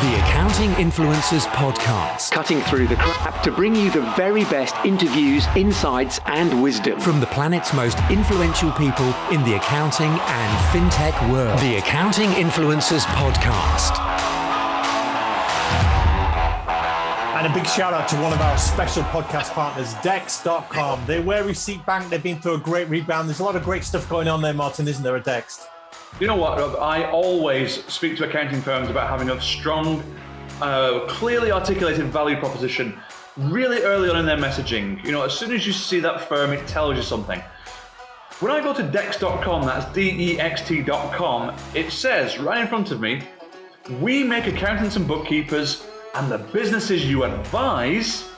The 0.00 0.14
Accounting 0.14 0.70
Influencers 0.74 1.44
Podcast. 1.48 2.30
Cutting 2.30 2.60
through 2.60 2.86
the 2.86 2.94
crap 2.94 3.42
to 3.42 3.50
bring 3.50 3.74
you 3.74 3.90
the 3.90 4.02
very 4.16 4.44
best 4.44 4.76
interviews, 4.84 5.44
insights, 5.56 6.20
and 6.26 6.62
wisdom. 6.62 7.00
From 7.00 7.18
the 7.18 7.26
planet's 7.26 7.74
most 7.74 7.98
influential 8.08 8.70
people 8.70 9.12
in 9.32 9.42
the 9.42 9.56
accounting 9.56 10.10
and 10.10 10.58
fintech 10.70 11.32
world. 11.32 11.58
The 11.58 11.78
Accounting 11.78 12.28
Influencers 12.30 13.02
Podcast. 13.06 13.98
And 17.36 17.48
a 17.48 17.52
big 17.52 17.66
shout 17.66 17.92
out 17.92 18.06
to 18.10 18.16
one 18.18 18.32
of 18.32 18.40
our 18.40 18.56
special 18.56 19.02
podcast 19.04 19.50
partners, 19.50 19.94
Dext.com. 19.94 21.02
They're 21.06 21.22
where 21.22 21.42
receipt 21.42 21.84
bank. 21.86 22.08
They've 22.08 22.22
been 22.22 22.40
through 22.40 22.54
a 22.54 22.60
great 22.60 22.88
rebound. 22.88 23.28
There's 23.28 23.40
a 23.40 23.44
lot 23.44 23.56
of 23.56 23.64
great 23.64 23.82
stuff 23.82 24.08
going 24.08 24.28
on 24.28 24.42
there, 24.42 24.54
Martin, 24.54 24.86
isn't 24.86 25.02
there, 25.02 25.16
at 25.16 25.24
Dext? 25.24 25.66
You 26.20 26.26
know 26.26 26.36
what, 26.36 26.58
Rob? 26.58 26.76
I 26.80 27.08
always 27.10 27.84
speak 27.84 28.16
to 28.16 28.28
accounting 28.28 28.60
firms 28.60 28.90
about 28.90 29.08
having 29.08 29.30
a 29.30 29.40
strong, 29.40 30.02
uh, 30.60 31.06
clearly 31.08 31.52
articulated 31.52 32.06
value 32.06 32.36
proposition 32.36 32.98
really 33.36 33.82
early 33.82 34.10
on 34.10 34.18
in 34.18 34.26
their 34.26 34.36
messaging. 34.36 35.02
You 35.04 35.12
know, 35.12 35.22
as 35.22 35.32
soon 35.32 35.52
as 35.52 35.64
you 35.64 35.72
see 35.72 36.00
that 36.00 36.22
firm, 36.28 36.52
it 36.52 36.66
tells 36.66 36.96
you 36.96 37.02
something. 37.02 37.40
When 38.40 38.50
I 38.50 38.60
go 38.60 38.74
to 38.74 38.82
dext.com, 38.82 39.66
that's 39.66 39.92
D 39.92 40.32
E 40.32 40.40
X 40.40 40.62
T.com, 40.66 41.54
it 41.74 41.90
says 41.90 42.38
right 42.38 42.60
in 42.60 42.66
front 42.66 42.90
of 42.90 43.00
me, 43.00 43.22
we 44.00 44.24
make 44.24 44.46
accountants 44.46 44.96
and 44.96 45.06
bookkeepers 45.06 45.86
and 46.14 46.30
the 46.30 46.38
businesses 46.38 47.08
you 47.08 47.24
advise 47.24 48.28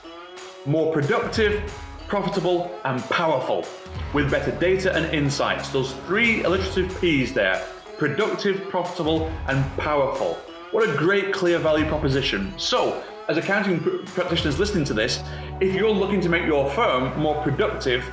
more 0.67 0.93
productive, 0.93 1.73
profitable, 2.11 2.69
and 2.85 3.01
powerful 3.05 3.65
with 4.13 4.29
better 4.33 4.51
data 4.59 4.93
and 4.95 5.07
insights. 5.15 5.71
Those 5.71 5.93
three 6.07 6.43
alliterative 6.43 7.01
P's 7.01 7.33
there 7.33 7.65
productive, 7.99 8.69
profitable, 8.69 9.31
and 9.47 9.65
powerful. 9.77 10.35
What 10.73 10.89
a 10.89 10.97
great, 10.97 11.33
clear 11.33 11.59
value 11.59 11.87
proposition. 11.87 12.53
So, 12.59 13.05
as 13.29 13.37
accounting 13.37 13.79
pr- 13.79 13.99
practitioners 14.07 14.59
listening 14.59 14.85
to 14.87 14.95
this, 14.95 15.23
if 15.61 15.75
you're 15.75 15.91
looking 15.91 16.21
to 16.23 16.29
make 16.29 16.45
your 16.47 16.69
firm 16.71 17.17
more 17.21 17.41
productive, 17.43 18.05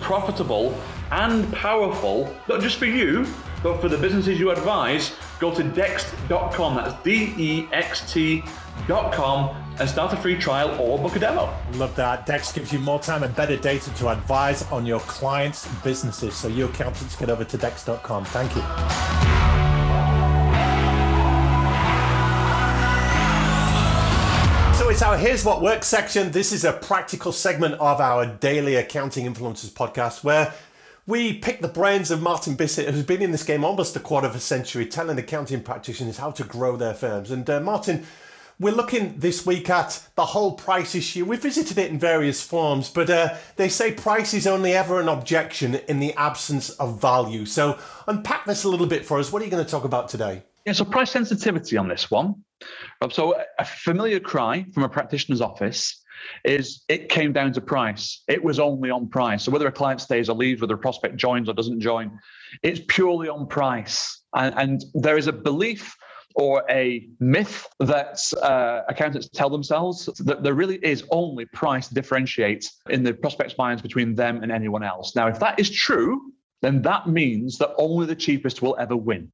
profitable, 0.00 0.76
and 1.12 1.52
powerful, 1.52 2.34
not 2.48 2.60
just 2.60 2.78
for 2.78 2.86
you, 2.86 3.26
but 3.66 3.80
for 3.80 3.88
the 3.88 3.98
businesses 3.98 4.38
you 4.38 4.52
advise, 4.52 5.12
go 5.40 5.52
to 5.52 5.64
dext.com. 5.64 6.76
That's 6.76 7.02
D 7.02 7.34
E 7.36 7.68
X 7.72 8.12
T.com 8.12 9.56
and 9.80 9.88
start 9.88 10.12
a 10.12 10.16
free 10.16 10.36
trial 10.38 10.80
or 10.80 11.00
book 11.00 11.16
a 11.16 11.18
demo. 11.18 11.52
Love 11.72 11.96
that. 11.96 12.28
Dext 12.28 12.54
gives 12.54 12.72
you 12.72 12.78
more 12.78 13.00
time 13.00 13.24
and 13.24 13.34
better 13.34 13.56
data 13.56 13.92
to 13.94 14.08
advise 14.10 14.62
on 14.70 14.86
your 14.86 15.00
clients' 15.00 15.66
businesses. 15.82 16.36
So, 16.36 16.46
you 16.46 16.66
accountants, 16.66 17.16
get 17.16 17.28
over 17.28 17.42
to 17.42 17.58
Dext.com. 17.58 18.24
Thank 18.26 18.54
you. 18.54 18.62
So 24.78 24.90
it's 24.90 25.02
our 25.02 25.18
Here's 25.18 25.44
What 25.44 25.60
Works 25.60 25.88
section. 25.88 26.30
This 26.30 26.52
is 26.52 26.64
a 26.64 26.72
practical 26.72 27.32
segment 27.32 27.74
of 27.74 28.00
our 28.00 28.26
daily 28.26 28.76
Accounting 28.76 29.26
Influencers 29.26 29.72
podcast 29.72 30.22
where 30.22 30.54
we 31.06 31.34
pick 31.34 31.60
the 31.60 31.68
brains 31.68 32.10
of 32.10 32.20
Martin 32.20 32.56
Bissett, 32.56 32.92
who's 32.92 33.04
been 33.04 33.22
in 33.22 33.30
this 33.30 33.44
game 33.44 33.64
almost 33.64 33.94
a 33.94 34.00
quarter 34.00 34.26
of 34.26 34.34
a 34.34 34.40
century, 34.40 34.84
telling 34.86 35.18
accounting 35.18 35.62
practitioners 35.62 36.18
how 36.18 36.32
to 36.32 36.42
grow 36.42 36.76
their 36.76 36.94
firms. 36.94 37.30
And 37.30 37.48
uh, 37.48 37.60
Martin, 37.60 38.04
we're 38.58 38.74
looking 38.74 39.18
this 39.18 39.46
week 39.46 39.70
at 39.70 40.02
the 40.16 40.24
whole 40.24 40.54
price 40.54 40.96
issue. 40.96 41.24
We 41.24 41.36
visited 41.36 41.78
it 41.78 41.90
in 41.92 41.98
various 41.98 42.42
forms, 42.42 42.90
but 42.90 43.08
uh, 43.08 43.36
they 43.54 43.68
say 43.68 43.92
price 43.92 44.34
is 44.34 44.46
only 44.48 44.72
ever 44.72 45.00
an 45.00 45.08
objection 45.08 45.76
in 45.88 46.00
the 46.00 46.12
absence 46.14 46.70
of 46.70 47.00
value. 47.00 47.46
So 47.46 47.78
unpack 48.08 48.44
this 48.44 48.64
a 48.64 48.68
little 48.68 48.86
bit 48.86 49.06
for 49.06 49.20
us. 49.20 49.30
What 49.30 49.42
are 49.42 49.44
you 49.44 49.50
going 49.50 49.64
to 49.64 49.70
talk 49.70 49.84
about 49.84 50.08
today? 50.08 50.42
Yeah, 50.64 50.72
so 50.72 50.84
price 50.84 51.12
sensitivity 51.12 51.76
on 51.76 51.86
this 51.86 52.10
one. 52.10 52.34
Rob, 53.00 53.12
So 53.12 53.40
a 53.60 53.64
familiar 53.64 54.18
cry 54.18 54.66
from 54.74 54.82
a 54.82 54.88
practitioner's 54.88 55.40
office 55.40 56.02
is 56.44 56.84
it 56.88 57.08
came 57.08 57.32
down 57.32 57.52
to 57.52 57.60
price. 57.60 58.22
It 58.28 58.42
was 58.42 58.58
only 58.58 58.90
on 58.90 59.08
price. 59.08 59.44
So 59.44 59.50
whether 59.52 59.66
a 59.66 59.72
client 59.72 60.00
stays 60.00 60.28
or 60.28 60.36
leaves, 60.36 60.60
whether 60.60 60.74
a 60.74 60.78
prospect 60.78 61.16
joins 61.16 61.48
or 61.48 61.54
doesn't 61.54 61.80
join, 61.80 62.18
it's 62.62 62.80
purely 62.88 63.28
on 63.28 63.46
price. 63.46 64.22
And, 64.34 64.54
and 64.56 64.84
there 64.94 65.16
is 65.16 65.26
a 65.26 65.32
belief 65.32 65.96
or 66.36 66.62
a 66.68 67.08
myth 67.18 67.66
that 67.80 68.20
uh, 68.42 68.82
accountants 68.88 69.28
tell 69.30 69.48
themselves 69.48 70.06
that 70.18 70.42
there 70.42 70.54
really 70.54 70.76
is 70.76 71.02
only 71.10 71.46
price 71.46 71.88
differentiates 71.88 72.78
in 72.90 73.02
the 73.02 73.14
prospect's 73.14 73.56
minds 73.56 73.80
between 73.80 74.14
them 74.14 74.42
and 74.42 74.52
anyone 74.52 74.82
else. 74.82 75.16
Now, 75.16 75.28
if 75.28 75.40
that 75.40 75.58
is 75.58 75.70
true, 75.70 76.32
then 76.60 76.82
that 76.82 77.08
means 77.08 77.56
that 77.58 77.70
only 77.78 78.06
the 78.06 78.14
cheapest 78.14 78.60
will 78.60 78.76
ever 78.78 78.96
win. 78.96 79.32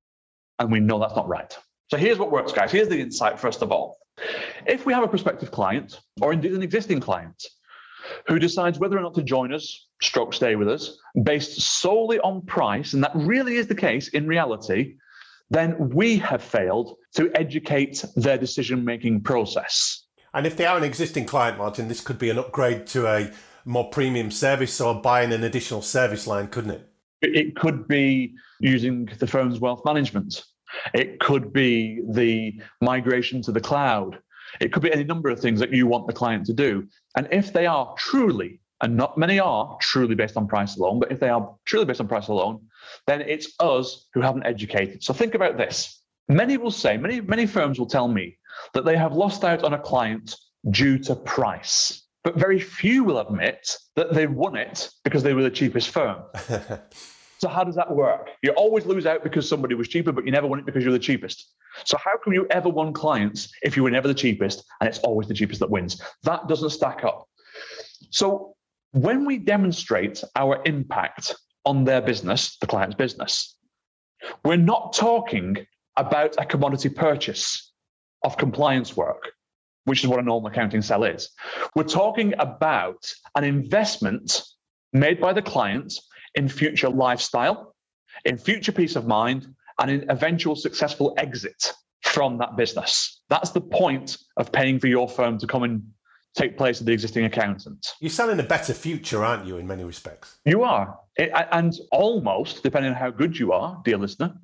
And 0.59 0.71
we 0.71 0.79
know 0.79 1.01
that's 1.01 1.17
not 1.17 1.29
right. 1.29 1.57
So 1.93 1.99
here's 1.99 2.19
what 2.19 2.31
works, 2.31 2.53
guys. 2.53 2.73
Here's 2.73 2.89
the 2.89 2.99
insight, 2.99 3.39
first 3.39 3.61
of 3.61 3.71
all. 3.71 3.99
If 4.67 4.87
we 4.87 4.95
have 4.95 5.03
a 5.03 5.09
prospective 5.09 5.51
client, 5.51 6.01
or 6.23 6.33
indeed 6.33 6.53
an 6.53 6.63
existing 6.63 7.01
client, 7.01 7.45
who 8.27 8.39
decides 8.39 8.79
whether 8.79 8.97
or 8.97 9.03
not 9.03 9.13
to 9.17 9.23
join 9.23 9.53
us, 9.53 9.89
stroke 10.01 10.33
stay 10.33 10.57
with 10.57 10.71
us, 10.71 10.97
based 11.23 11.61
solely 11.61 12.19
on 12.21 12.41
price, 12.47 12.95
and 12.95 13.05
that 13.05 13.13
really 13.15 13.57
is 13.57 13.67
the 13.67 13.75
case 13.75 14.09
in 14.09 14.27
reality, 14.27 14.95
then 15.51 15.91
we 15.91 16.17
have 16.17 16.43
failed 16.43 16.97
to 17.17 17.31
educate 17.35 18.03
their 18.17 18.39
decision 18.39 18.87
making 18.87 19.21
process. 19.21 20.07
And 20.33 20.47
if 20.47 20.57
they 20.57 20.65
are 20.65 20.79
an 20.79 20.85
existing 20.85 21.27
client, 21.27 21.59
Martin, 21.59 21.89
this 21.89 22.01
could 22.01 22.19
be 22.19 22.31
an 22.31 22.39
upgrade 22.39 22.87
to 22.87 23.07
a 23.07 23.31
more 23.67 23.91
premium 23.91 24.31
service 24.31 24.81
or 24.81 24.95
buying 24.95 25.31
an 25.31 25.45
additional 25.45 25.83
service 25.83 26.27
line, 26.27 26.49
couldn't 26.49 26.71
it? 26.71 26.89
It 27.21 27.55
could 27.55 27.87
be 27.87 28.33
using 28.61 29.11
the 29.19 29.27
firm's 29.27 29.61
wealth 29.61 29.83
management. 29.85 30.43
It 30.95 31.21
could 31.21 31.53
be 31.53 32.03
the 32.11 32.61
migration 32.81 33.43
to 33.43 33.53
the 33.53 33.61
cloud. 33.61 34.19
It 34.61 34.73
could 34.73 34.83
be 34.83 34.93
any 34.93 35.05
number 35.05 35.31
of 35.31 35.41
things 35.41 35.61
that 35.61 35.73
you 35.73 35.87
want 35.87 36.07
the 36.07 36.13
client 36.13 36.47
to 36.47 36.53
do. 36.53 36.87
And 37.17 37.29
if 37.31 37.53
they 37.53 37.67
are 37.67 37.95
truly, 37.99 38.61
and 38.81 38.97
not 38.97 39.17
many 39.17 39.39
are 39.39 39.77
truly 39.81 40.15
based 40.15 40.37
on 40.37 40.49
price 40.49 40.77
alone, 40.77 40.99
but 40.99 41.13
if 41.13 41.21
they 41.21 41.29
are 41.29 41.55
truly 41.65 41.85
based 41.85 42.01
on 42.01 42.09
price 42.09 42.29
alone, 42.29 42.61
then 43.07 43.21
it's 43.23 43.53
us 43.61 44.09
who 44.13 44.21
haven't 44.21 44.45
educated. 44.45 45.03
So 45.03 45.15
think 45.15 45.35
about 45.35 45.57
this. 45.57 46.01
Many 46.29 46.57
will 46.57 46.71
say, 46.71 46.97
many, 46.97 47.21
many 47.21 47.47
firms 47.47 47.79
will 47.79 47.87
tell 47.87 48.09
me 48.09 48.37
that 48.75 48.85
they 48.85 48.97
have 48.97 49.13
lost 49.13 49.45
out 49.45 49.65
on 49.65 49.75
a 49.75 49.79
client 49.79 50.37
due 50.71 50.99
to 50.99 51.15
price. 51.15 52.03
But 52.25 52.37
very 52.37 52.61
few 52.61 53.03
will 53.05 53.19
admit 53.19 53.77
that 53.97 54.15
they 54.15 54.27
won 54.27 54.57
it 54.57 54.91
because 55.05 55.23
they 55.23 55.35
were 55.35 55.43
the 55.43 55.51
cheapest 55.51 55.91
firm. 55.91 56.23
So 57.43 57.49
how 57.49 57.65
does 57.65 57.75
that 57.75 57.91
work? 57.91 58.31
You 58.45 58.53
always 58.53 58.87
lose 58.87 59.05
out 59.05 59.25
because 59.25 59.49
somebody 59.49 59.75
was 59.75 59.89
cheaper, 59.89 60.13
but 60.13 60.25
you 60.25 60.31
never 60.31 60.47
won 60.47 60.61
it 60.61 60.65
because 60.65 60.85
you're 60.85 60.93
the 60.93 60.99
cheapest. 61.01 61.55
So 61.85 61.97
how 61.97 62.13
come 62.23 62.33
you 62.33 62.47
ever 62.51 62.69
won 62.69 62.93
clients 62.93 63.53
if 63.63 63.77
you 63.77 63.83
were 63.83 63.91
never 63.91 64.07
the 64.07 64.15
cheapest 64.15 64.63
and 64.81 64.89
it's 64.89 65.01
always 65.01 65.27
the 65.27 65.35
cheapest 65.35 65.59
that 65.59 65.69
wins? 65.69 66.01
That 66.23 66.47
doesn't 66.47 66.71
stack 66.71 67.03
up. 67.03 67.27
So 68.11 68.55
when 68.93 69.25
we 69.25 69.39
demonstrate 69.39 70.23
our 70.37 70.63
impact 70.67 71.35
on 71.65 71.83
their 71.83 72.01
business, 72.01 72.59
the 72.59 72.69
client's 72.69 72.95
business, 72.95 73.57
we're 74.45 74.55
not 74.55 74.93
talking 74.93 75.67
about 75.97 76.37
a 76.39 76.47
commodity 76.47 76.91
purchase 76.91 77.73
of 78.23 78.37
compliance 78.37 78.97
work, 78.97 79.33
which 79.87 80.05
is 80.05 80.09
what 80.09 80.21
a 80.21 80.23
normal 80.23 80.49
accounting 80.49 80.81
sell 80.81 81.03
is. 81.03 81.29
We're 81.75 81.83
talking 81.83 82.35
about 82.39 83.13
an 83.35 83.43
investment 83.43 84.45
made 84.93 85.21
by 85.21 85.33
the 85.33 85.43
client 85.43 85.93
in 86.35 86.49
future 86.49 86.89
lifestyle, 86.89 87.75
in 88.25 88.37
future 88.37 88.73
peace 88.73 88.97
of 88.97 89.07
mind, 89.07 89.47
and 89.81 89.91
in 89.91 90.11
eventual 90.11 90.57
successful 90.57 91.15
exit 91.19 91.73
from 92.03 92.39
that 92.39 92.57
business. 92.57 93.23
That's 93.29 93.51
the 93.51 93.61
point 93.61 94.19
of 94.37 94.53
paying 94.53 94.79
for 94.79 94.87
your 94.87 95.09
firm 95.09 95.39
to 95.39 95.47
come 95.47 95.63
and 95.63 95.83
take 96.35 96.57
place 96.57 96.81
of 96.81 96.87
the 96.87 96.93
existing 96.93 97.25
accountant. 97.25 97.95
You're 98.01 98.11
selling 98.11 98.41
a 98.41 98.45
better 98.45 98.73
future, 98.73 99.25
aren't 99.25 99.47
you, 99.47 99.59
in 99.59 99.67
many 99.67 99.85
respects? 99.85 100.39
You 100.45 100.63
are. 100.63 100.99
It, 101.17 101.31
and 101.53 101.75
almost, 101.91 102.63
depending 102.63 102.93
on 102.93 102.97
how 102.97 103.11
good 103.11 103.39
you 103.39 103.53
are, 103.53 103.81
dear 103.85 103.99
listener, 103.99 104.35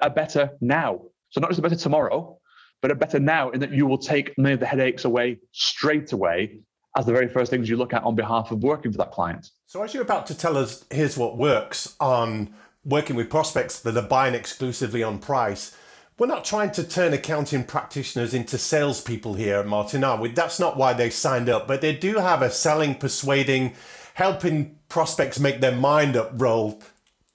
a 0.00 0.10
better 0.10 0.50
now. 0.60 1.02
So 1.30 1.40
not 1.40 1.50
just 1.50 1.58
a 1.58 1.62
better 1.62 1.76
tomorrow, 1.76 2.38
but 2.82 2.90
a 2.90 2.94
better 2.94 3.20
now 3.20 3.50
in 3.50 3.60
that 3.60 3.72
you 3.72 3.86
will 3.86 3.98
take 3.98 4.36
many 4.38 4.54
of 4.54 4.60
the 4.60 4.66
headaches 4.66 5.04
away 5.04 5.38
straight 5.52 6.12
away 6.12 6.60
as 6.96 7.04
the 7.04 7.12
very 7.12 7.28
first 7.28 7.50
things 7.50 7.68
you 7.68 7.76
look 7.76 7.92
at 7.92 8.02
on 8.02 8.14
behalf 8.14 8.50
of 8.50 8.62
working 8.62 8.90
for 8.90 8.98
that 8.98 9.12
client. 9.12 9.50
So, 9.66 9.82
as 9.82 9.92
you're 9.92 10.02
about 10.02 10.26
to 10.28 10.36
tell 10.36 10.56
us, 10.56 10.84
here's 10.90 11.16
what 11.16 11.36
works 11.36 11.94
on 12.00 12.54
working 12.84 13.16
with 13.16 13.28
prospects 13.28 13.80
that 13.80 13.96
are 13.96 14.02
buying 14.02 14.34
exclusively 14.34 15.02
on 15.02 15.18
price. 15.18 15.76
We're 16.18 16.28
not 16.28 16.44
trying 16.44 16.70
to 16.72 16.84
turn 16.84 17.12
accounting 17.12 17.64
practitioners 17.64 18.32
into 18.32 18.56
salespeople 18.56 19.34
here, 19.34 19.62
Martin, 19.62 20.02
are 20.02 20.18
we? 20.18 20.30
That's 20.30 20.58
not 20.58 20.78
why 20.78 20.94
they 20.94 21.10
signed 21.10 21.50
up, 21.50 21.68
but 21.68 21.82
they 21.82 21.94
do 21.94 22.14
have 22.14 22.40
a 22.40 22.50
selling, 22.50 22.94
persuading, 22.94 23.74
helping 24.14 24.78
prospects 24.88 25.38
make 25.38 25.60
their 25.60 25.76
mind 25.76 26.16
up 26.16 26.30
role 26.34 26.80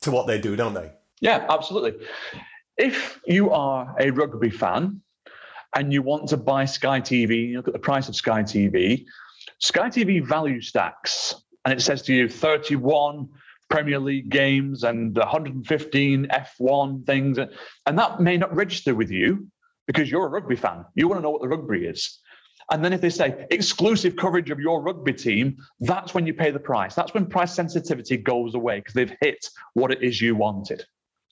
to 0.02 0.10
what 0.10 0.25
they 0.25 0.42
do, 0.42 0.56
don't 0.56 0.74
they? 0.74 0.92
Yeah, 1.19 1.46
absolutely. 1.48 2.08
If 2.78 3.19
you 3.28 3.52
are 3.52 3.96
a 4.00 4.10
rugby 4.10 4.50
fan 4.50 5.02
and 5.75 5.94
you 5.94 6.02
want 6.02 6.30
to 6.30 6.38
buy 6.38 6.66
Sky 6.66 7.02
TV, 7.02 7.50
you 7.50 7.58
look 7.58 7.68
at 7.68 7.74
the 7.74 7.80
price 7.80 8.10
of 8.10 8.16
Sky 8.16 8.42
TV, 8.42 9.06
Sky 9.62 9.90
TV 9.90 10.25
value 10.25 10.60
stacks, 10.60 11.36
and 11.66 11.74
it 11.74 11.81
says 11.81 12.02
to 12.04 12.13
you 12.13 12.28
31 12.28 13.30
Premier 13.69 14.00
League 14.00 14.30
games 14.30 14.84
and 14.84 15.16
115 15.16 16.28
F1 16.28 17.06
things, 17.06 17.38
and 17.38 17.98
that 18.00 18.19
may 18.19 18.38
not 18.38 18.54
register 18.56 18.96
with 18.96 19.12
you 19.12 19.48
because 19.86 20.10
you're 20.10 20.25
a 20.25 20.30
rugby 20.30 20.56
fan. 20.56 20.84
You 20.96 21.08
want 21.08 21.19
to 21.19 21.24
know 21.24 21.30
what 21.30 21.42
the 21.42 21.48
rugby 21.48 21.86
is. 21.86 22.19
And 22.72 22.84
then 22.84 22.92
if 22.92 23.02
they 23.02 23.12
say 23.12 23.46
exclusive 23.52 24.16
coverage 24.16 24.50
of 24.50 24.60
your 24.60 24.81
rugby 24.81 25.13
team, 25.13 25.58
that's 25.80 26.16
when 26.16 26.25
you 26.25 26.34
pay 26.34 26.50
the 26.50 26.60
price. 26.60 26.96
That's 26.96 27.13
when 27.13 27.28
price 27.28 27.54
sensitivity 27.54 28.18
goes 28.18 28.56
away 28.56 28.80
because 28.80 28.96
they've 28.96 29.16
hit 29.22 29.48
what 29.74 29.92
it 29.92 30.02
is 30.02 30.19
you 30.22 30.36
wanted. 30.36 30.84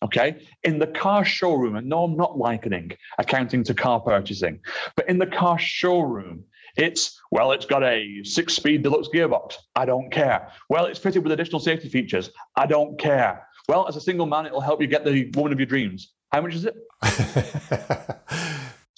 Okay. 0.04 0.46
In 0.64 0.78
the 0.78 0.88
car 0.88 1.26
showroom, 1.26 1.76
and 1.76 1.88
no, 1.90 2.04
I'm 2.04 2.16
not 2.16 2.38
likening 2.38 2.92
accounting 3.18 3.64
to 3.66 3.74
car 3.74 4.00
purchasing, 4.00 4.60
but 4.96 5.10
in 5.10 5.18
the 5.18 5.28
car 5.28 5.58
showroom, 5.58 6.44
it's, 6.78 7.20
well, 7.32 7.52
it's 7.52 7.66
got 7.66 7.84
a 7.84 8.24
six 8.24 8.54
speed 8.54 8.84
deluxe 8.84 9.10
gearbox. 9.14 9.56
I 9.76 9.86
don't 9.86 10.12
care. 10.12 10.52
Well, 10.70 10.86
it's 10.86 11.00
fitted 11.00 11.24
with 11.24 11.32
additional 11.32 11.60
safety 11.60 11.90
features. 11.90 12.32
I 12.56 12.66
don't 12.66 13.00
care. 13.00 13.48
Well, 13.68 13.88
as 13.88 13.96
a 13.96 14.02
single 14.02 14.26
man, 14.26 14.46
it'll 14.46 14.62
help 14.62 14.82
you 14.82 14.88
get 14.88 15.06
the 15.06 15.30
woman 15.36 15.54
of 15.54 15.60
your 15.60 15.68
dreams. 15.68 16.14
How 16.32 16.42
much 16.42 16.56
is 16.56 16.66
it? 16.66 16.76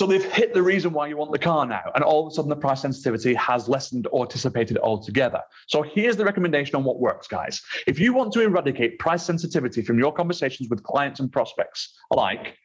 So 0.01 0.07
they've 0.07 0.25
hit 0.33 0.55
the 0.55 0.63
reason 0.63 0.93
why 0.93 1.05
you 1.09 1.15
want 1.15 1.31
the 1.31 1.37
car 1.37 1.63
now. 1.63 1.83
And 1.93 2.03
all 2.03 2.25
of 2.25 2.31
a 2.31 2.33
sudden, 2.33 2.49
the 2.49 2.55
price 2.55 2.81
sensitivity 2.81 3.35
has 3.35 3.69
lessened 3.69 4.07
or 4.11 4.25
dissipated 4.25 4.79
altogether. 4.79 5.41
So 5.67 5.83
here's 5.83 6.17
the 6.17 6.25
recommendation 6.25 6.75
on 6.75 6.83
what 6.83 6.99
works, 6.99 7.27
guys. 7.27 7.61
If 7.85 7.99
you 7.99 8.11
want 8.11 8.33
to 8.33 8.41
eradicate 8.41 8.97
price 8.97 9.21
sensitivity 9.21 9.83
from 9.83 9.99
your 9.99 10.11
conversations 10.11 10.71
with 10.71 10.81
clients 10.81 11.19
and 11.19 11.31
prospects 11.31 11.95
alike, 12.11 12.57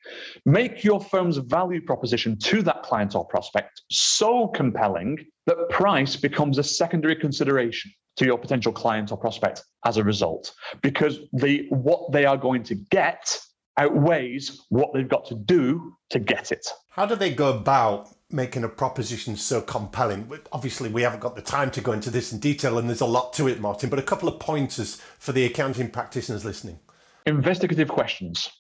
make 0.47 0.83
your 0.83 0.99
firm's 0.99 1.37
value 1.37 1.83
proposition 1.83 2.39
to 2.39 2.63
that 2.63 2.83
client 2.83 3.15
or 3.15 3.27
prospect 3.27 3.83
so 3.91 4.49
compelling 4.49 5.19
that 5.45 5.69
price 5.69 6.17
becomes 6.17 6.57
a 6.57 6.65
secondary 6.65 7.17
consideration 7.17 7.93
to 8.17 8.25
your 8.25 8.39
potential 8.39 8.73
client 8.73 9.13
or 9.13 9.19
prospect 9.19 9.63
as 9.85 9.99
a 9.99 10.03
result 10.03 10.55
because 10.81 11.19
the 11.35 11.67
what 11.69 12.11
they 12.13 12.25
are 12.25 12.39
going 12.39 12.63
to 12.63 12.77
get 12.91 13.39
outweighs 13.79 14.63
what 14.69 14.93
they've 14.93 15.09
got 15.09 15.27
to 15.27 15.35
do 15.35 15.97
to 16.11 16.19
get 16.19 16.53
it. 16.53 16.67
How 16.91 17.07
do 17.07 17.15
they 17.15 17.33
go 17.33 17.57
about 17.57 18.09
making 18.31 18.65
a 18.65 18.69
proposition 18.69 19.37
so 19.37 19.61
compelling? 19.61 20.31
Obviously, 20.53 20.89
we 20.89 21.03
haven't 21.03 21.21
got 21.21 21.37
the 21.37 21.43
time 21.43 21.71
to 21.73 21.81
go 21.81 21.93
into 21.93 22.11
this 22.11 22.33
in 22.33 22.39
detail, 22.39 22.79
and 22.79 22.89
there's 22.89 23.01
a 23.01 23.07
lot 23.07 23.33
to 23.35 23.49
it, 23.49 23.61
Martin, 23.61 23.91
but 23.91 23.99
a 23.99 24.03
couple 24.03 24.29
of 24.29 24.41
pointers 24.41 24.97
for 25.19 25.33
the 25.33 25.45
accounting 25.45 25.91
practitioners 25.91 26.45
listening. 26.45 26.79
Investigative 27.27 27.89
questions. 27.89 28.51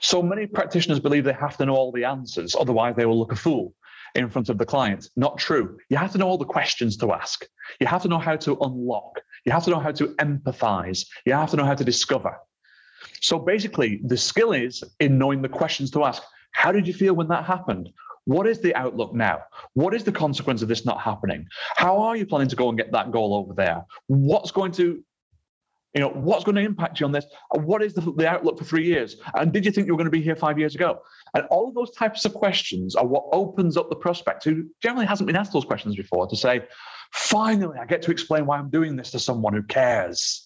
So 0.00 0.22
many 0.22 0.46
practitioners 0.46 1.00
believe 1.00 1.24
they 1.24 1.32
have 1.32 1.56
to 1.58 1.66
know 1.66 1.74
all 1.74 1.92
the 1.92 2.04
answers, 2.04 2.54
otherwise, 2.54 2.94
they 2.96 3.06
will 3.06 3.18
look 3.18 3.32
a 3.32 3.36
fool 3.36 3.74
in 4.14 4.28
front 4.28 4.48
of 4.48 4.58
the 4.58 4.66
client. 4.66 5.08
Not 5.16 5.38
true. 5.38 5.76
You 5.88 5.96
have 5.96 6.12
to 6.12 6.18
know 6.18 6.28
all 6.28 6.38
the 6.38 6.44
questions 6.44 6.96
to 6.98 7.12
ask. 7.12 7.44
You 7.80 7.86
have 7.86 8.02
to 8.02 8.08
know 8.08 8.18
how 8.18 8.36
to 8.36 8.56
unlock. 8.60 9.20
You 9.44 9.52
have 9.52 9.64
to 9.64 9.70
know 9.70 9.80
how 9.80 9.92
to 9.92 10.08
empathize. 10.16 11.06
You 11.26 11.32
have 11.32 11.50
to 11.50 11.56
know 11.56 11.64
how 11.64 11.74
to 11.74 11.84
discover. 11.84 12.38
So 13.20 13.38
basically, 13.38 14.00
the 14.04 14.16
skill 14.16 14.52
is 14.52 14.82
in 15.00 15.18
knowing 15.18 15.42
the 15.42 15.48
questions 15.48 15.90
to 15.92 16.04
ask. 16.04 16.22
How 16.52 16.72
did 16.72 16.86
you 16.86 16.94
feel 16.94 17.14
when 17.14 17.28
that 17.28 17.44
happened? 17.44 17.90
What 18.26 18.46
is 18.46 18.60
the 18.60 18.74
outlook 18.74 19.12
now? 19.12 19.42
What 19.74 19.92
is 19.92 20.04
the 20.04 20.12
consequence 20.12 20.62
of 20.62 20.68
this 20.68 20.84
not 20.84 21.00
happening? 21.00 21.46
How 21.76 21.98
are 21.98 22.16
you 22.16 22.26
planning 22.26 22.48
to 22.48 22.56
go 22.56 22.68
and 22.68 22.78
get 22.78 22.92
that 22.92 23.10
goal 23.10 23.34
over 23.34 23.52
there? 23.52 23.84
What's 24.06 24.50
going 24.50 24.72
to 24.72 25.02
you 25.94 26.00
know, 26.00 26.08
what's 26.08 26.42
going 26.42 26.56
to 26.56 26.60
impact 26.60 26.98
you 26.98 27.06
on 27.06 27.12
this? 27.12 27.24
What 27.52 27.80
is 27.80 27.94
the, 27.94 28.00
the, 28.16 28.28
outlook 28.28 28.58
for 28.58 28.64
three 28.64 28.84
years? 28.84 29.16
And 29.34 29.52
did 29.52 29.64
you 29.64 29.70
think 29.70 29.86
you 29.86 29.92
were 29.92 29.96
going 29.96 30.06
to 30.06 30.10
be 30.10 30.20
here 30.20 30.34
five 30.34 30.58
years 30.58 30.74
ago? 30.74 31.00
And 31.34 31.46
all 31.46 31.68
of 31.68 31.74
those 31.74 31.92
types 31.92 32.24
of 32.24 32.34
questions 32.34 32.96
are 32.96 33.06
what 33.06 33.26
opens 33.30 33.76
up 33.76 33.90
the 33.90 33.96
prospect 33.96 34.42
who 34.42 34.68
generally 34.82 35.06
hasn't 35.06 35.28
been 35.28 35.36
asked 35.36 35.52
those 35.52 35.64
questions 35.64 35.94
before 35.94 36.26
to 36.26 36.36
say, 36.36 36.62
finally, 37.12 37.78
I 37.78 37.86
get 37.86 38.02
to 38.02 38.10
explain 38.10 38.44
why 38.44 38.58
I'm 38.58 38.70
doing 38.70 38.96
this 38.96 39.12
to 39.12 39.20
someone 39.20 39.54
who 39.54 39.62
cares. 39.62 40.43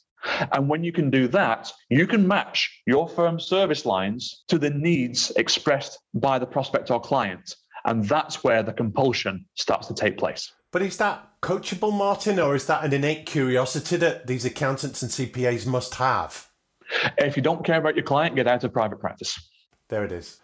And 0.53 0.69
when 0.69 0.83
you 0.85 0.93
can 0.93 1.11
do 1.11 1.29
that, 1.29 1.73
you 1.91 2.07
can 2.07 2.27
match 2.27 2.83
your 2.87 3.09
firm's 3.09 3.45
service 3.45 3.87
lines 3.87 4.45
to 4.49 4.59
the 4.59 4.71
needs 4.71 5.31
expressed 5.37 5.99
by 6.15 6.39
the 6.39 6.47
prospect 6.47 6.91
or 6.91 7.01
client. 7.01 7.55
And 7.85 8.05
that's 8.05 8.43
where 8.43 8.63
the 8.63 8.73
compulsion 8.73 9.47
starts 9.55 9.87
to 9.89 9.95
take 9.95 10.19
place. 10.19 10.53
But 10.73 10.83
is 10.83 10.97
that 10.99 11.27
coachable, 11.41 11.93
Martin, 11.93 12.39
or 12.39 12.55
is 12.55 12.67
that 12.67 12.85
an 12.85 12.93
innate 12.93 13.27
curiosity 13.27 13.97
that 13.97 14.27
these 14.27 14.45
accountants 14.45 15.03
and 15.03 15.11
CPAs 15.11 15.67
must 15.67 15.95
have? 15.95 16.49
If 17.17 17.37
you 17.37 17.43
don't 17.43 17.65
care 17.65 17.79
about 17.79 17.97
your 17.97 18.05
client, 18.05 18.37
get 18.37 18.47
out 18.47 18.65
of 18.65 18.73
private 18.73 19.01
practice. 19.01 19.39
There 19.89 20.05
it 20.05 20.13
is. 20.13 20.41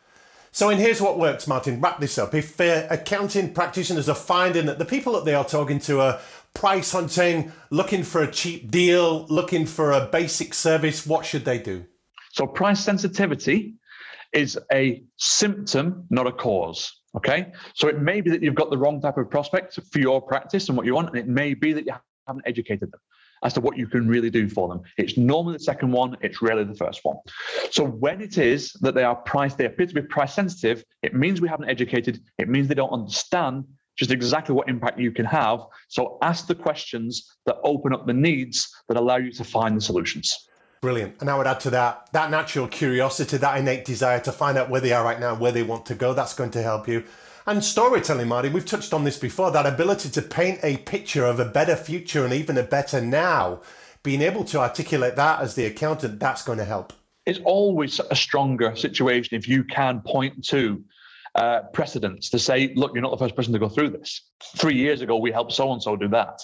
So, 0.52 0.70
and 0.70 0.78
here's 0.78 1.00
what 1.00 1.18
works, 1.18 1.48
Martin. 1.48 1.80
Wrap 1.80 1.98
this 1.98 2.16
up. 2.16 2.32
If 2.32 2.60
uh, 2.60 2.86
accounting 2.88 3.52
practitioners 3.52 4.08
are 4.08 4.14
finding 4.14 4.66
that 4.66 4.78
the 4.78 4.84
people 4.84 5.12
that 5.14 5.24
they 5.24 5.34
are 5.34 5.44
talking 5.44 5.80
to 5.80 6.00
are 6.00 6.20
price 6.54 6.92
hunting, 6.92 7.52
looking 7.70 8.02
for 8.02 8.22
a 8.22 8.30
cheap 8.30 8.70
deal, 8.70 9.26
looking 9.26 9.66
for 9.66 9.92
a 9.92 10.06
basic 10.06 10.54
service, 10.54 11.06
what 11.06 11.26
should 11.26 11.44
they 11.44 11.58
do? 11.58 11.84
So, 12.32 12.46
price 12.46 12.80
sensitivity 12.80 13.74
is 14.32 14.58
a 14.72 15.02
symptom, 15.16 16.06
not 16.10 16.26
a 16.26 16.32
cause. 16.32 17.00
Okay. 17.16 17.52
So, 17.74 17.88
it 17.88 18.00
may 18.00 18.20
be 18.20 18.30
that 18.30 18.42
you've 18.42 18.54
got 18.54 18.70
the 18.70 18.78
wrong 18.78 19.00
type 19.00 19.18
of 19.18 19.30
prospect 19.30 19.78
for 19.92 19.98
your 19.98 20.22
practice 20.22 20.68
and 20.68 20.76
what 20.76 20.86
you 20.86 20.94
want, 20.94 21.08
and 21.08 21.18
it 21.18 21.28
may 21.28 21.54
be 21.54 21.72
that 21.72 21.84
you 21.86 21.92
haven't 22.26 22.44
educated 22.46 22.90
them 22.90 23.00
as 23.44 23.52
to 23.52 23.60
what 23.60 23.76
you 23.76 23.86
can 23.86 24.08
really 24.08 24.30
do 24.30 24.48
for 24.48 24.68
them. 24.68 24.80
It's 24.96 25.16
normally 25.18 25.58
the 25.58 25.64
second 25.64 25.92
one, 25.92 26.16
it's 26.22 26.40
rarely 26.40 26.64
the 26.64 26.74
first 26.74 27.00
one. 27.02 27.18
So 27.70 27.84
when 27.84 28.22
it 28.22 28.38
is 28.38 28.72
that 28.80 28.94
they 28.94 29.04
are 29.04 29.14
priced, 29.14 29.58
they 29.58 29.66
appear 29.66 29.86
to 29.86 29.94
be 29.94 30.00
price 30.02 30.34
sensitive, 30.34 30.82
it 31.02 31.14
means 31.14 31.40
we 31.40 31.48
haven't 31.48 31.68
educated, 31.68 32.20
it 32.38 32.48
means 32.48 32.68
they 32.68 32.74
don't 32.74 32.90
understand 32.90 33.64
just 33.96 34.10
exactly 34.10 34.54
what 34.54 34.68
impact 34.68 34.98
you 34.98 35.12
can 35.12 35.24
have. 35.24 35.60
So 35.88 36.18
ask 36.22 36.46
the 36.46 36.54
questions 36.54 37.36
that 37.46 37.56
open 37.64 37.92
up 37.92 38.06
the 38.06 38.12
needs 38.12 38.68
that 38.88 38.96
allow 38.96 39.16
you 39.16 39.32
to 39.32 39.44
find 39.44 39.76
the 39.76 39.80
solutions. 39.80 40.48
Brilliant. 40.80 41.20
And 41.20 41.30
I 41.30 41.38
would 41.38 41.46
add 41.46 41.60
to 41.60 41.70
that 41.70 42.08
that 42.12 42.30
natural 42.30 42.68
curiosity, 42.68 43.38
that 43.38 43.58
innate 43.58 43.84
desire 43.84 44.20
to 44.20 44.32
find 44.32 44.58
out 44.58 44.68
where 44.68 44.82
they 44.82 44.92
are 44.92 45.02
right 45.02 45.18
now, 45.18 45.34
where 45.34 45.52
they 45.52 45.62
want 45.62 45.86
to 45.86 45.94
go. 45.94 46.12
That's 46.12 46.34
going 46.34 46.50
to 46.50 46.62
help 46.62 46.86
you. 46.86 47.04
And 47.46 47.64
storytelling, 47.64 48.28
Marty, 48.28 48.48
we've 48.48 48.66
touched 48.66 48.94
on 48.94 49.04
this 49.04 49.18
before 49.18 49.50
that 49.50 49.66
ability 49.66 50.10
to 50.10 50.22
paint 50.22 50.60
a 50.62 50.78
picture 50.78 51.24
of 51.26 51.40
a 51.40 51.44
better 51.44 51.76
future 51.76 52.24
and 52.24 52.32
even 52.34 52.56
a 52.58 52.62
better 52.62 53.00
now. 53.00 53.60
Being 54.02 54.22
able 54.22 54.44
to 54.44 54.58
articulate 54.58 55.16
that 55.16 55.40
as 55.40 55.54
the 55.54 55.64
accountant, 55.64 56.20
that's 56.20 56.42
going 56.42 56.58
to 56.58 56.64
help. 56.64 56.92
It's 57.26 57.40
always 57.44 58.00
a 58.10 58.16
stronger 58.16 58.76
situation 58.76 59.36
if 59.36 59.48
you 59.48 59.64
can 59.64 60.00
point 60.00 60.44
to 60.48 60.84
uh, 61.34 61.62
precedents 61.72 62.30
to 62.30 62.38
say, 62.38 62.72
look, 62.76 62.92
you're 62.94 63.02
not 63.02 63.10
the 63.10 63.16
first 63.16 63.34
person 63.34 63.52
to 63.52 63.58
go 63.58 63.68
through 63.68 63.90
this. 63.90 64.22
Three 64.56 64.76
years 64.76 65.00
ago, 65.00 65.16
we 65.16 65.32
helped 65.32 65.52
so 65.52 65.72
and 65.72 65.82
so 65.82 65.96
do 65.96 66.08
that. 66.08 66.40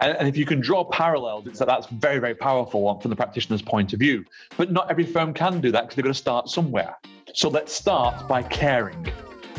And, 0.00 0.16
and, 0.16 0.28
if 0.28 0.36
you 0.36 0.46
can 0.46 0.60
draw 0.60 0.84
parallels, 0.84 1.46
it's 1.46 1.58
that 1.58 1.68
that's 1.68 1.86
very, 1.88 2.18
very 2.18 2.34
powerful 2.34 2.98
from 3.00 3.10
the 3.10 3.16
practitioner's 3.16 3.62
point 3.62 3.92
of 3.92 3.98
view. 3.98 4.24
But 4.56 4.72
not 4.72 4.90
every 4.90 5.04
firm 5.04 5.34
can 5.34 5.60
do 5.60 5.70
that 5.72 5.82
because 5.82 5.96
they've 5.96 6.04
got 6.04 6.10
to 6.10 6.14
start 6.14 6.48
somewhere. 6.48 6.96
So 7.34 7.48
let's 7.48 7.72
start 7.72 8.26
by 8.26 8.42
caring. 8.42 9.06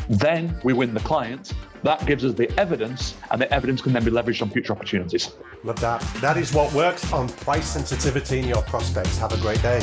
Then 0.08 0.58
we 0.64 0.72
win 0.72 0.92
the 0.92 1.00
client. 1.00 1.52
That 1.82 2.04
gives 2.06 2.24
us 2.24 2.34
the 2.34 2.50
evidence, 2.58 3.14
and 3.30 3.40
the 3.40 3.52
evidence 3.52 3.82
can 3.82 3.92
then 3.92 4.04
be 4.04 4.10
leveraged 4.10 4.42
on 4.42 4.50
future 4.50 4.72
opportunities. 4.72 5.34
Love 5.64 5.78
that. 5.80 6.00
That 6.20 6.36
is 6.36 6.52
what 6.52 6.72
works 6.72 7.12
on 7.12 7.28
price 7.28 7.66
sensitivity 7.66 8.40
in 8.40 8.48
your 8.48 8.62
prospects. 8.62 9.18
Have 9.18 9.32
a 9.32 9.38
great 9.38 9.62
day. 9.62 9.80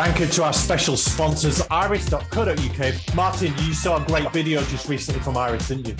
Thank 0.00 0.18
you 0.18 0.26
to 0.26 0.42
our 0.42 0.52
special 0.54 0.96
sponsors, 0.96 1.60
iris.co.uk. 1.70 3.14
Martin, 3.14 3.52
you 3.58 3.74
saw 3.74 4.02
a 4.02 4.06
great 4.06 4.32
video 4.32 4.62
just 4.62 4.88
recently 4.88 5.20
from 5.20 5.36
Iris, 5.36 5.68
didn't 5.68 5.88
you? 5.88 5.94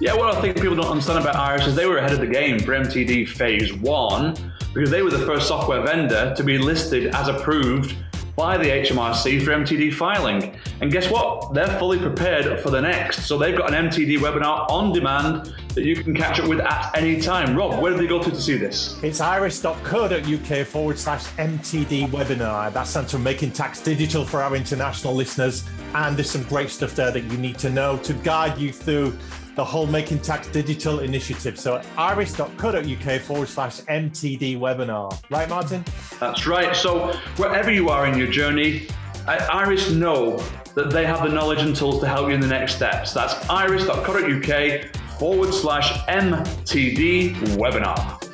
Yeah, 0.00 0.14
what 0.14 0.34
I 0.34 0.40
think 0.40 0.56
people 0.60 0.74
don't 0.74 0.90
understand 0.90 1.20
about 1.20 1.36
Iris 1.36 1.68
is 1.68 1.76
they 1.76 1.86
were 1.86 1.98
ahead 1.98 2.12
of 2.12 2.18
the 2.18 2.26
game 2.26 2.58
for 2.58 2.72
MTD 2.72 3.28
Phase 3.28 3.72
1 3.72 4.52
because 4.74 4.90
they 4.90 5.00
were 5.00 5.12
the 5.12 5.24
first 5.24 5.46
software 5.46 5.80
vendor 5.80 6.34
to 6.36 6.42
be 6.42 6.58
listed 6.58 7.14
as 7.14 7.28
approved 7.28 7.94
by 8.36 8.58
the 8.58 8.64
HMRC 8.64 9.42
for 9.42 9.50
MTD 9.52 9.94
filing. 9.94 10.54
And 10.82 10.92
guess 10.92 11.10
what? 11.10 11.54
They're 11.54 11.78
fully 11.78 11.98
prepared 11.98 12.60
for 12.60 12.70
the 12.70 12.80
next. 12.80 13.24
So 13.24 13.38
they've 13.38 13.56
got 13.56 13.72
an 13.72 13.88
MTD 13.88 14.18
webinar 14.18 14.70
on 14.70 14.92
demand 14.92 15.54
that 15.74 15.84
you 15.84 15.96
can 15.96 16.14
catch 16.14 16.38
up 16.38 16.48
with 16.48 16.60
at 16.60 16.94
any 16.94 17.20
time. 17.20 17.56
Rob, 17.56 17.80
where 17.80 17.92
do 17.92 17.98
they 17.98 18.06
go 18.06 18.22
to 18.22 18.30
to 18.30 18.40
see 18.40 18.56
this? 18.56 18.98
It's 19.02 19.20
iris.co.uk 19.20 20.66
forward 20.66 20.98
slash 20.98 21.24
MTD 21.36 22.08
webinar. 22.08 22.72
That's 22.72 22.90
stands 22.90 23.12
for 23.12 23.18
Making 23.18 23.52
Tax 23.52 23.80
Digital 23.80 24.24
for 24.24 24.42
our 24.42 24.54
international 24.54 25.14
listeners. 25.14 25.64
And 25.94 26.16
there's 26.16 26.30
some 26.30 26.42
great 26.44 26.70
stuff 26.70 26.94
there 26.94 27.10
that 27.10 27.24
you 27.24 27.38
need 27.38 27.58
to 27.58 27.70
know 27.70 27.96
to 27.98 28.12
guide 28.12 28.58
you 28.58 28.70
through 28.72 29.16
the 29.56 29.64
whole 29.64 29.86
Making 29.86 30.20
Tax 30.20 30.46
Digital 30.48 31.00
initiative. 31.00 31.58
So 31.58 31.82
iris.co.uk 31.96 33.20
forward 33.22 33.48
slash 33.48 33.80
MTD 33.80 34.58
webinar. 34.58 35.20
Right, 35.30 35.48
Martin? 35.48 35.84
That's 36.20 36.46
right. 36.46 36.76
So 36.76 37.12
wherever 37.36 37.72
you 37.72 37.88
are 37.88 38.06
in 38.06 38.18
your 38.18 38.30
journey, 38.30 38.86
at 39.26 39.42
Iris 39.52 39.90
know 39.90 40.36
that 40.74 40.90
they 40.90 41.04
have 41.04 41.22
the 41.22 41.30
knowledge 41.30 41.60
and 41.60 41.74
tools 41.74 42.00
to 42.00 42.06
help 42.06 42.28
you 42.28 42.34
in 42.34 42.40
the 42.40 42.46
next 42.46 42.76
steps. 42.76 43.12
That's 43.12 43.48
iris.co.uk 43.48 44.94
forward 45.18 45.52
slash 45.52 45.90
MTD 46.06 47.34
webinar. 47.56 48.25